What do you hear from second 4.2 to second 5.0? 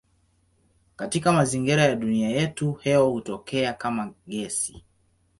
gesi.